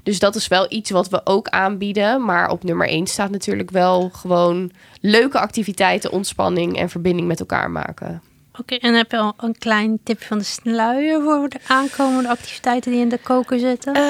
[0.03, 2.25] Dus dat is wel iets wat we ook aanbieden.
[2.25, 7.71] Maar op nummer 1 staat natuurlijk wel gewoon leuke activiteiten, ontspanning en verbinding met elkaar
[7.71, 8.21] maken.
[8.60, 12.91] Oké, en heb je al een klein tipje van de sluier voor de aankomende activiteiten
[12.91, 13.94] die in de koker zitten?
[13.94, 14.02] Eh,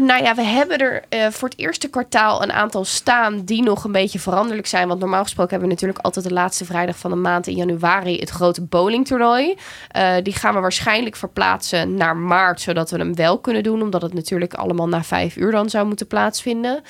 [0.00, 3.84] nou ja, we hebben er eh, voor het eerste kwartaal een aantal staan die nog
[3.84, 4.88] een beetje veranderlijk zijn.
[4.88, 8.18] Want normaal gesproken hebben we natuurlijk altijd de laatste vrijdag van de maand in januari
[8.18, 9.56] het grote bowlingtoernooi.
[9.88, 13.82] Eh, die gaan we waarschijnlijk verplaatsen naar maart, zodat we hem wel kunnen doen.
[13.82, 16.82] Omdat het natuurlijk allemaal na vijf uur dan zou moeten plaatsvinden.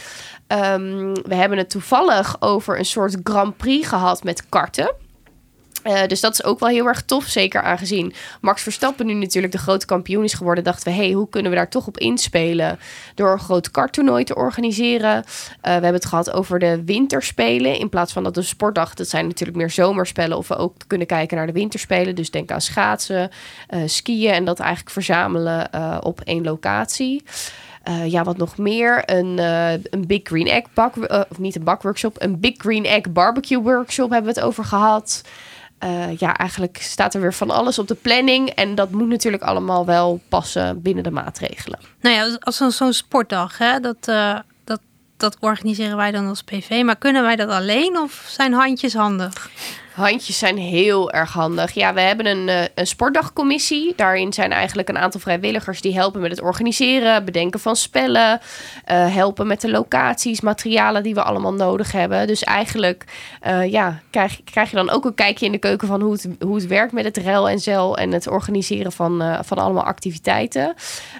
[0.47, 4.95] Ehm, we hebben het toevallig over een soort Grand Prix gehad met karten.
[5.83, 7.25] Eh, dus dat is ook wel heel erg tof.
[7.25, 10.65] Zeker aangezien Max Verstappen nu natuurlijk de grote kampioen is geworden.
[10.65, 12.79] Dachten we, hey, hoe kunnen we daar toch op inspelen?
[13.15, 15.17] Door een groot karttoernooi te organiseren.
[15.17, 15.25] Eh,
[15.61, 17.79] we hebben het gehad over de winterspelen.
[17.79, 20.37] In plaats van dat een sportdag, dat zijn natuurlijk meer zomerspellen.
[20.37, 22.15] Of we ook kunnen kijken naar de winterspelen.
[22.15, 23.31] Dus denk aan schaatsen,
[23.67, 25.69] eh, skiën en dat eigenlijk verzamelen
[26.05, 27.23] op één locatie.
[28.05, 29.03] Ja, wat nog meer?
[29.07, 29.39] Een,
[29.91, 30.95] een Big Green Egg bak...
[31.31, 32.17] of niet een bakworkshop.
[32.19, 35.23] Een Big Green Egg barbecue workshop hebben we het over gehad.
[35.81, 38.49] Eh, ja, eigenlijk staat er weer van alles op de planning.
[38.49, 41.79] En dat moet natuurlijk allemaal wel passen binnen de maatregelen.
[42.01, 44.81] Nou ja, als zo'n sportdag, hè, dat, eh, dat,
[45.17, 46.83] dat organiseren wij dan als PV.
[46.85, 49.51] Maar kunnen wij dat alleen of zijn handjes handig?
[50.01, 51.73] Handjes zijn heel erg handig.
[51.73, 53.93] Ja, we hebben een, eh, een sportdagcommissie.
[53.97, 58.41] Daarin zijn eigenlijk een aantal vrijwilligers die helpen met het organiseren, bedenken van spellen,
[58.85, 62.27] eh, helpen met de locaties, materialen die we allemaal nodig hebben.
[62.27, 63.05] Dus eigenlijk
[63.41, 66.29] eh, ja, krijg, krijg je dan ook een kijkje in de keuken van hoe het,
[66.41, 69.85] hoe het werkt met het rel en zel en het organiseren van, eh, van allemaal
[69.85, 70.75] activiteiten.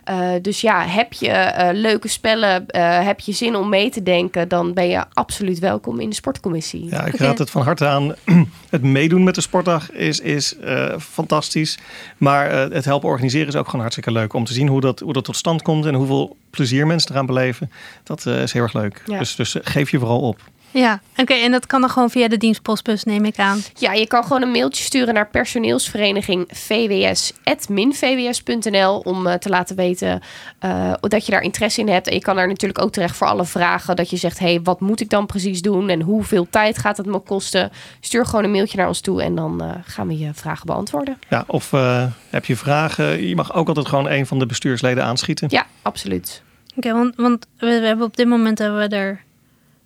[0.05, 4.49] Eh, dus ja, heb je leuke spellen, eh, heb je zin om mee te denken,
[4.49, 6.87] dan ben je absoluut welkom in de sportcommissie.
[6.91, 8.15] Ja, ik raad het van harte aan.
[8.71, 11.79] Het meedoen met de sportdag is, is eh, fantastisch.
[12.17, 14.33] Maar eh, het helpen organiseren is ook gewoon hartstikke leuk.
[14.33, 17.27] Om te zien hoe dat, hoe dat tot stand komt en hoeveel plezier mensen eraan
[17.27, 17.71] beleven.
[18.03, 19.03] Dat eh, is heel erg leuk.
[19.07, 19.19] Ja.
[19.19, 20.41] Dus, dus geef je vooral op.
[20.71, 21.35] Ja, oké.
[21.35, 23.61] en dat kan dan gewoon via de dienstpostbus, neem ik aan.
[23.75, 30.21] Ja, je kan gewoon een mailtje sturen naar personeelsvereniging vws.minvws.nl om eh, te laten weten
[30.59, 32.09] eh, dat je daar interesse in hebt.
[32.09, 33.97] En je kan daar natuurlijk ook terecht voor alle vragen.
[33.97, 35.89] Dat je zegt, hey, wat moet ik dan precies doen?
[35.89, 37.71] En hoeveel tijd gaat het me kosten?
[38.01, 41.19] Stuur gewoon een mailtje naar ons toe en dan eh, gaan we je vragen beantwoorden.
[41.29, 43.29] Ja, of eh, heb je vragen?
[43.29, 45.49] Je mag ook altijd gewoon een van de bestuursleden aanschieten.
[45.51, 46.43] Ja, absoluut.
[46.77, 49.25] Oké, want, want we, we hebben op dit moment hebben we er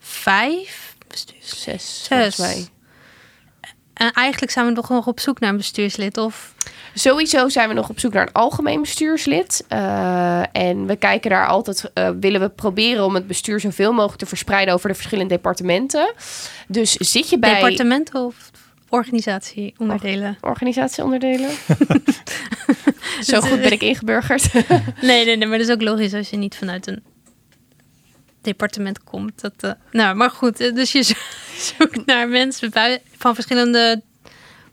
[0.04, 0.96] vijf.
[1.40, 2.36] Zes, Zes.
[2.36, 2.66] mij.
[3.94, 6.16] En eigenlijk zijn we nog nog op zoek naar een bestuurslid.
[6.16, 6.54] Of
[6.94, 9.64] Sowieso zijn we nog op zoek naar een algemeen bestuurslid.
[9.68, 14.18] Eh, en we kijken daar altijd, eh, willen we proberen om het bestuur zoveel mogelijk
[14.18, 16.12] te verspreiden over de verschillende departementen.
[16.68, 18.50] Dus zit je bij departementen of
[18.88, 20.36] organisatieonderdelen.
[20.40, 21.50] organisatieonderdelen?
[23.20, 24.52] Zo goed ben ik ingeburgerd.
[25.00, 27.02] Nee, nee, nee, maar dat is ook logisch als je niet vanuit een
[28.44, 29.40] departement komt.
[29.40, 31.14] Dat, eh, nou, maar goed, eh, dus je zo-
[31.78, 32.70] zoekt naar mensen
[33.16, 34.02] van verschillende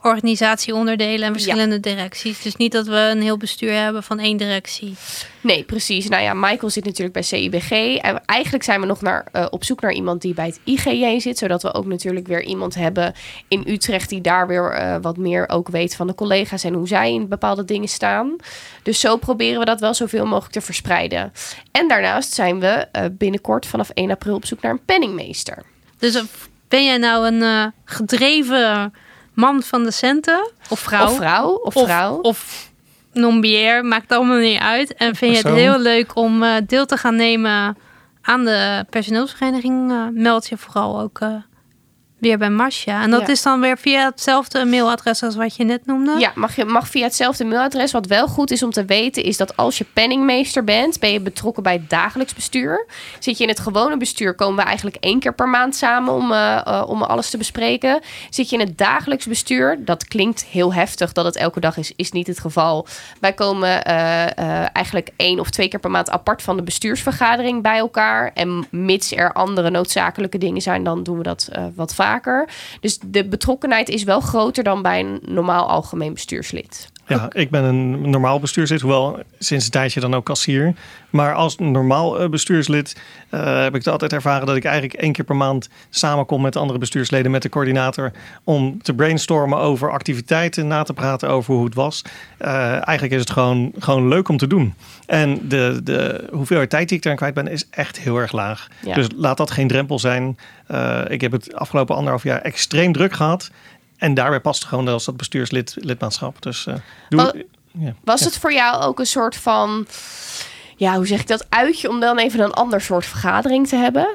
[0.01, 2.41] organisatieonderdelen en verschillende directies.
[2.41, 4.95] Dus niet dat we een heel bestuur hebben van één directie.
[5.41, 6.07] Nee, precies.
[6.07, 7.71] Nou ja, Michael zit natuurlijk bij CIBG.
[7.97, 11.19] En eigenlijk zijn we nog naar, eh, op zoek naar iemand die bij het IGJ
[11.19, 11.37] zit.
[11.37, 13.13] Zodat we ook natuurlijk weer iemand hebben
[13.47, 16.87] in Utrecht die daar weer eh, wat meer ook weet van de collega's en hoe
[16.87, 18.35] zij in bepaalde dingen staan.
[18.83, 21.33] Dus zo proberen we dat wel zoveel mogelijk te verspreiden.
[21.71, 25.63] En daarnaast zijn we eh, binnenkort vanaf 1 april op zoek naar een penningmeester.
[25.97, 26.23] Dus
[26.67, 28.93] ben jij nou een gedreven
[29.33, 30.51] man van de centen?
[30.69, 31.05] Of vrouw?
[31.05, 32.19] Of vrouw, of vrouw.
[32.21, 32.69] Of
[33.13, 34.93] non-biair, maakt allemaal niet uit.
[34.93, 37.77] En vind je het heel leuk om eh, deel te gaan nemen
[38.21, 39.91] aan de personeelsvereniging?
[39.91, 41.33] eh, meld je vooral ook eh,
[42.21, 43.01] weer bij Masha.
[43.01, 43.27] En dat Ja.
[43.27, 46.19] is dan weer via hetzelfde mailadres als wat je net noemde?
[46.19, 47.91] Ja, mag, je, mag via hetzelfde mailadres.
[47.91, 51.19] Wat wel goed is om te weten, is dat als je penningmeester bent, ben je
[51.19, 52.85] betrokken bij het dagelijks bestuur.
[53.19, 56.31] Zit je in het gewone bestuur, komen we eigenlijk één keer per maand samen om,
[56.31, 58.01] eh, eh, om alles te bespreken.
[58.29, 61.93] Zit je in het dagelijks bestuur, dat klinkt heel heftig dat het elke dag is,
[61.95, 62.87] is niet het geval.
[63.19, 67.77] Wij komen eh, eigenlijk één of twee keer per maand apart van de bestuursvergadering bij
[67.77, 68.31] elkaar.
[68.33, 72.09] En mits er andere noodzakelijke dingen zijn, dan doen we dat wat vaker.
[72.79, 76.90] Dus de betrokkenheid is wel groter dan bij een normaal algemeen bestuurslid.
[77.07, 80.73] Ja, ik ben een normaal bestuurslid, hoewel sinds een tijdje dan ook kassier.
[81.09, 85.11] Maar als normaal eh, bestuurslid eh, heb ik het altijd ervaren dat ik eigenlijk één
[85.11, 88.11] keer per maand samenkom met andere bestuursleden, met de coördinator,
[88.43, 92.01] om te brainstormen over activiteiten, na te praten over hoe het was.
[92.37, 94.73] Eh, eigenlijk is het gewoon, gewoon leuk om te doen.
[95.05, 98.67] En de, de hoeveelheid tijd die ik daarin kwijt ben, is echt heel erg laag.
[98.85, 98.93] Ja.
[98.93, 100.37] Dus laat dat geen drempel zijn.
[101.07, 103.51] Ik heb het afgelopen anderhalf jaar extreem druk gehad.
[104.01, 106.41] En daarbij past gewoon als dat bestuurslid lidmaatschap.
[106.41, 106.75] Dus eh,
[107.09, 107.35] doe, Wat-
[107.71, 107.93] ja.
[108.03, 108.25] Was Ja.
[108.25, 109.87] het voor jou ook een soort van,
[110.75, 114.07] ja, hoe zeg ik dat, uitje om dan even een ander soort vergadering te hebben?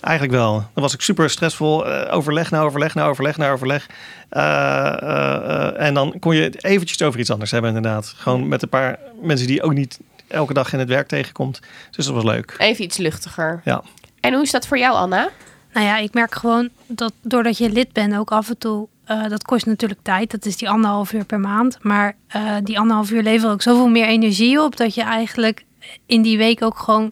[0.00, 0.52] Eigenlijk wel.
[0.52, 1.86] Dan was ik super stressvol.
[1.86, 3.86] eh, overleg na overleg na overleg na overleg.
[4.28, 8.14] Eh, en dan kon je het eventjes over iets anders hebben inderdaad.
[8.16, 11.60] Gewoon met een paar mensen die je ook niet elke dag in het werk tegenkomt.
[11.90, 12.54] Dus dat was leuk.
[12.58, 13.60] Even iets luchtiger.
[13.64, 13.82] Ja.
[14.20, 15.28] En hoe is dat voor jou, Anna?
[15.72, 18.88] Nou ja, ik merk gewoon dat doordat je lid bent ook af en toe...
[19.08, 20.30] eh, dat kost natuurlijk tijd.
[20.30, 21.78] Dat is die anderhalf uur per maand.
[21.82, 24.76] Maar eh, die anderhalf uur levert ook zoveel meer energie op...
[24.76, 25.64] dat je eigenlijk
[26.06, 27.10] in die week ook gewoon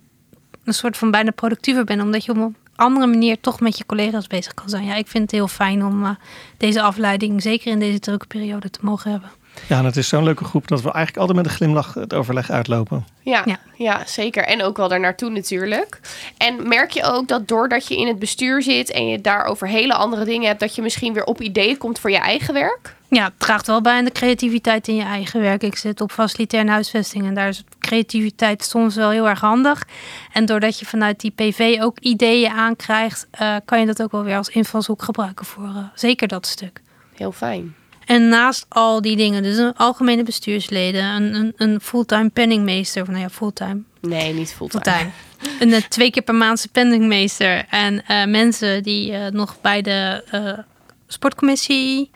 [0.64, 2.02] een soort van bijna productiever bent.
[2.02, 4.84] Omdat je op een andere manier toch met je collega's bezig kan zijn.
[4.84, 6.10] Ja, ik vind het heel fijn om eh,
[6.56, 9.30] deze afleiding, zeker in deze drukke periode, te mogen hebben.
[9.66, 12.14] Ja, en het is zo'n leuke groep dat we eigenlijk altijd met een glimlach het
[12.14, 13.06] overleg uitlopen.
[13.22, 13.58] Ja, ja.
[13.76, 14.02] Ja.
[14.06, 14.44] zeker.
[14.44, 16.00] En ook wel daar naartoe natuurlijk.
[16.36, 19.68] En merk je ook dat doordat je in het bestuur zit en je daar over
[19.68, 22.94] hele andere dingen hebt, dat je misschien weer op ideeën komt voor je eigen werk?
[23.08, 25.62] Ja, het draagt wel bij aan de creativiteit in je eigen werk.
[25.62, 29.86] Ik zit op facilitaire huisvesting en daar is creativiteit soms wel heel erg handig.
[30.32, 34.24] En doordat je vanuit die PV ook ideeën aankrijgt, eh, kan je dat ook wel
[34.24, 36.80] weer als invalshoek gebruiken voor eh, zeker dat stuk.
[37.14, 37.74] Heel fijn.
[38.06, 43.08] En naast al die dingen, dus een algemene bestuursleden, een, een, een fulltime penningmeester, of
[43.08, 44.84] nou ja, fulltime, Nee, niet fulltime.
[44.84, 45.10] fulltime.
[45.60, 50.24] Een eh, twee keer per maandse penningmeester en eh, mensen die eh, nog bij de
[51.06, 52.10] sportcommissie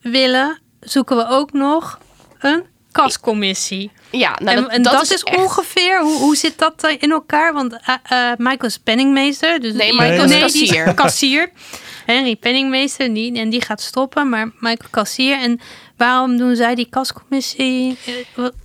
[0.00, 1.98] willen, zoeken we ook nog
[2.38, 3.90] een kascommissie.
[4.10, 7.52] Ja, nou, en dat, en dat, is, echt- ongeveer, hoe, hoe zit dat in elkaar?
[7.52, 9.60] Want eh, Michael is penningmeester.
[9.60, 10.94] Dus Nee, Michael is die kassier.
[10.94, 11.50] kassier.
[12.06, 14.28] Henry penningmeester, die, en die gaat stoppen.
[14.28, 15.38] Maar Michael kassier.
[15.38, 15.60] En
[16.02, 17.98] waarom doen zij die kascommissie?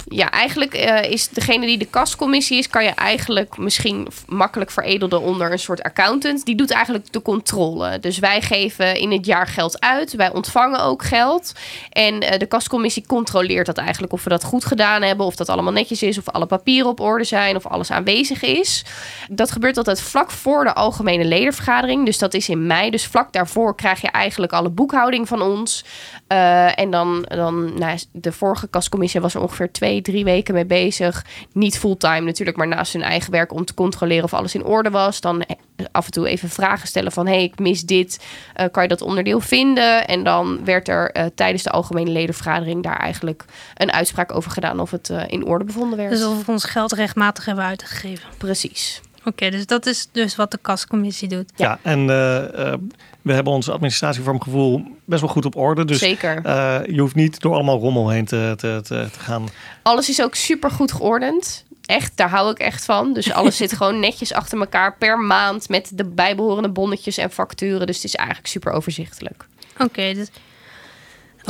[0.07, 5.21] Ja, eigenlijk eh, is degene die de kascommissie is, kan je eigenlijk misschien makkelijk veredelen
[5.21, 6.45] onder een soort accountant.
[6.45, 7.99] Die doet eigenlijk de controle.
[7.99, 10.13] Dus wij geven in het jaar geld uit.
[10.13, 11.51] Wij ontvangen ook geld.
[11.89, 15.49] En eh, de kascommissie controleert dat eigenlijk of we dat goed gedaan hebben, of dat
[15.49, 18.85] allemaal netjes is, of alle papieren op orde zijn, of alles aanwezig is.
[19.29, 22.05] Dat gebeurt altijd vlak voor de algemene ledenvergadering.
[22.05, 22.89] Dus dat is in mei.
[22.89, 25.83] Dus vlak daarvoor krijg je eigenlijk alle boekhouding van ons.
[26.27, 30.65] Eh, en dan, dan nou, de vorige kascommissie was er ongeveer twee, drie weken mee
[30.65, 31.25] bezig.
[31.51, 34.89] Niet fulltime natuurlijk, maar naast hun eigen werk om te controleren of alles in orde
[34.89, 35.21] was.
[35.21, 35.55] Dan eh,
[35.91, 38.25] af en toe even vragen stellen van, hé, hey, ik mis dit.
[38.53, 40.07] Eh, kan je dat onderdeel vinden?
[40.07, 44.91] En dan werd er tijdens de algemene ledenvergadering daar eigenlijk een uitspraak over gedaan of
[44.91, 46.11] het in orde bevonden werd.
[46.11, 48.27] Dus of we ons geld rechtmatig hebben uitgegeven.
[48.37, 49.01] Precies.
[49.27, 51.51] Oké, dus dat is dus wat de kascommissie doet.
[51.55, 52.79] Ja, en eh, eh,
[53.21, 55.85] we hebben onze administratie voor mijn gevoel best wel goed op orde.
[55.85, 56.41] Dus Zeker.
[56.45, 59.49] eh, je hoeft niet door allemaal rommel heen te, te, te, te gaan.
[59.81, 61.65] Alles is ook super goed geordend.
[61.85, 63.13] Echt, daar hou ik echt van.
[63.13, 67.87] Dus alles zit gewoon netjes achter elkaar per maand met de bijbehorende bonnetjes en facturen.
[67.87, 69.45] Dus het is eigenlijk super overzichtelijk.
[69.77, 70.27] Oké, dus...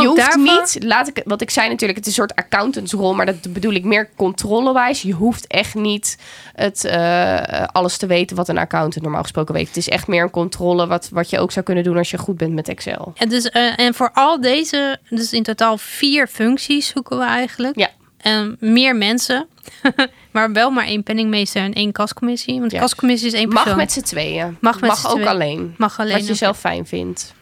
[0.02, 3.14] Je ook hoeft niet, laat ik, wat ik zei natuurlijk, het is een soort accountantsrol,
[3.16, 5.02] maar dat bedoel ik meer controlewijs.
[5.02, 6.18] Je hoeft echt niet
[6.54, 9.68] het, eh, alles te weten wat een accountant normaal gesproken weet.
[9.68, 12.18] Het is echt meer een controle wat, wat je ook zou kunnen doen als je
[12.18, 13.14] goed bent met Excel.
[13.16, 17.78] En, dus, eh, en voor al deze, dus in totaal vier functies zoeken we eigenlijk.
[17.80, 17.90] Ja.
[18.18, 19.48] En meer mensen,
[20.32, 22.60] maar wel maar één penningmeester en één kascommissie.
[22.60, 22.82] Want de Ja.
[22.82, 23.68] kascommissie is één persoon.
[23.68, 24.58] Mag met z'n tweeën.
[24.62, 25.28] Mag met z'n ook tweeën.
[25.28, 25.74] alleen.
[25.78, 26.18] Mag alleen.
[26.18, 27.34] wat je zelf fijn vindt.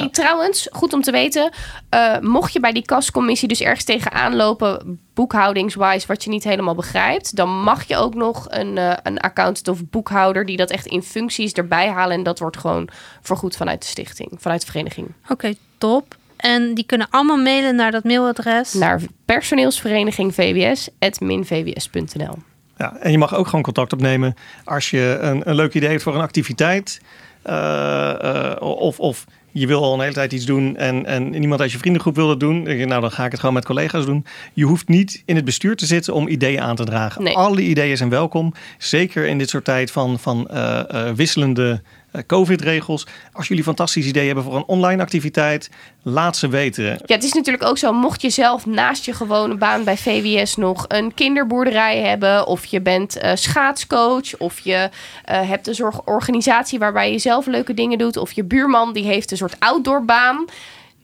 [0.00, 1.50] En trouwens, goed om te weten,
[1.88, 6.74] eh, mocht je bij die kascommissie dus ergens tegenaan lopen, boekhoudingswise, wat je niet helemaal
[6.74, 10.86] begrijpt, dan mag je ook nog een, eh, een accountant of boekhouder die dat echt
[10.86, 12.16] in functies erbij halen.
[12.16, 12.88] En dat wordt gewoon
[13.22, 15.12] vergoed vanuit de stichting, vanuit de vereniging.
[15.28, 16.16] Oké, top.
[16.36, 18.72] En die kunnen allemaal mailen naar dat mailadres.
[18.72, 22.34] Naar personeelsvereniging vws.minvws.nl.
[22.76, 26.02] Ja, en je mag ook gewoon contact opnemen als je een, een leuk idee hebt
[26.02, 27.00] voor een activiteit.
[27.46, 31.72] Uh, of, of je wil al een hele tijd iets doen en, en niemand uit
[31.72, 32.62] je vriendengroep wil dat doen.
[32.62, 34.24] Nou, dan ga ik het gewoon met collega's doen.
[34.52, 37.22] Je hoeft niet in het bestuur te zitten om ideeën aan te dragen.
[37.22, 37.36] Nee.
[37.36, 38.54] Alle ideeën zijn welkom.
[38.78, 41.78] Zeker in dit soort tijd van, van uh, uh, wisselende eh,
[42.26, 43.06] COVID-regels.
[43.32, 45.70] Als jullie fantastisch idee hebben voor een online activiteit,
[46.02, 46.84] laat ze weten.
[46.84, 50.56] Ja, het is natuurlijk ook zo, mocht je zelf naast je gewone baan bij VWS
[50.56, 54.88] nog een kinderboerderij hebben, of je bent uh, schaatscoach, of je
[55.30, 59.30] uh, hebt een zorgorganisatie waarbij je zelf leuke dingen doet, of je buurman die heeft
[59.30, 60.44] een soort outdoorbaan.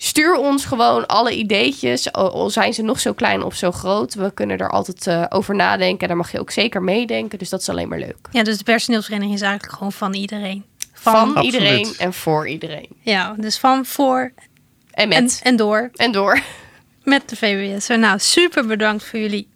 [0.01, 4.15] Stuur ons gewoon alle ideetjes, al zijn ze nog zo klein of zo groot.
[4.15, 6.09] We kunnen er altijd uh, over nadenken.
[6.09, 7.39] Daar mag je ook zeker meedenken.
[7.39, 8.17] Dus dat is alleen maar leuk.
[8.31, 10.65] Ja, dus de personeelsvereniging is eigenlijk gewoon van iedereen
[11.01, 12.89] van, iedereen en voor iedereen.
[13.01, 14.33] Ja, dus van, voor
[14.91, 15.41] en met.
[15.43, 15.91] En, door.
[15.95, 16.41] En door.
[17.05, 17.89] Met de VWS.
[17.89, 19.49] Nou, super bedankt voor jullie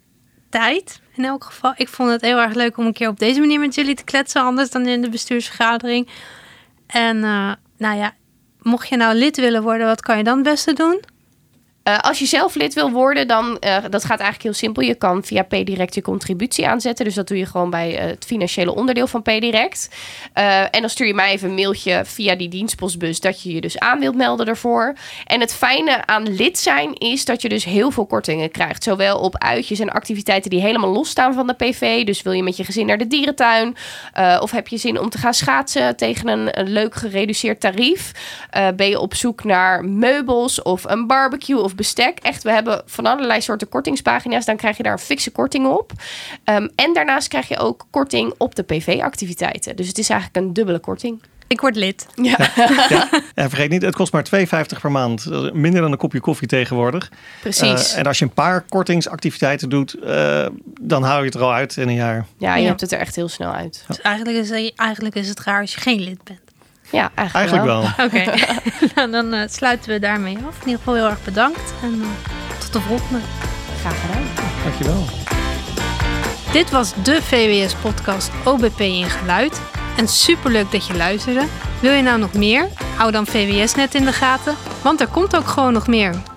[0.49, 1.01] tijd.
[1.15, 3.59] In elk geval, ik vond het heel erg leuk om een keer op deze manier
[3.59, 6.07] met jullie te kletsen, anders dan in de bestuursvergadering.
[6.87, 8.13] En uh, nou ja,
[8.61, 11.01] mocht je nou lid willen worden, wat kan je dan het beste doen?
[11.87, 14.83] Uh, als je zelf lid wil worden, dan uh, dat gaat eigenlijk heel simpel.
[14.83, 17.05] Je kan via PDirect je contributie aanzetten.
[17.05, 19.89] Dus dat doe je gewoon bij uh, het financiële onderdeel van PDirect.
[20.33, 23.79] en dan stuur je mij even een mailtje via die dienstpostbus dat je je dus
[23.79, 24.95] aan wilt melden daarvoor.
[25.25, 28.83] En het fijne aan lid zijn is dat je dus heel veel kortingen krijgt.
[28.83, 32.05] Zowel op uitjes en activiteiten die helemaal losstaan van de PV.
[32.05, 33.75] Dus wil je met je gezin naar de dierentuin?
[34.39, 38.11] of heb je zin om te gaan schaatsen tegen een, een leuk gereduceerd tarief?
[38.75, 42.19] ben je op zoek naar meubels of een barbecue of bestek.
[42.19, 44.45] Echt, we hebben van allerlei soorten kortingspagina's.
[44.45, 45.91] Dan krijg je daar een fikse korting op.
[46.45, 49.75] Um, en daarnaast krijg je ook korting op de PV-activiteiten.
[49.75, 51.21] Dus het is eigenlijk een dubbele korting.
[51.47, 52.07] Ik word lid.
[52.15, 52.35] Ja.
[52.55, 52.69] ja.
[53.35, 53.49] ja.
[53.49, 55.25] vergeet niet, het kost maar 2,50 per maand.
[55.53, 57.11] Minder dan een kopje koffie tegenwoordig.
[57.41, 57.91] Precies.
[57.91, 60.45] Uh, en als je een paar kortingsactiviteiten doet, uh,
[60.81, 62.25] dan hou je het er al uit in een jaar.
[62.37, 63.83] Ja, je hebt het er echt heel snel uit.
[63.87, 66.42] Dus eigenlijk is, eigenlijk is het raar als je geen lid bent.
[66.93, 68.05] Ja, eigenlijk, eigenlijk wel.
[68.05, 68.23] Oké,
[68.95, 70.55] nou, dan uh, sluiten we daarmee af.
[70.61, 72.07] In ieder geval heel erg bedankt en uh,
[72.59, 73.19] tot de volgende.
[73.79, 74.23] Graag gedaan.
[74.63, 75.03] Dankjewel.
[76.51, 79.61] Dit was de VWS-podcast OBP in Geluid.
[79.97, 81.43] En superleuk dat je luisterde.
[81.81, 82.67] Wil je nou nog meer?
[82.97, 86.32] Hou dan VWS net in de gaten, want er komt ook gewoon nog meer.